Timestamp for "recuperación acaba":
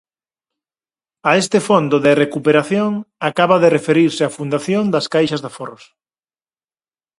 2.23-3.55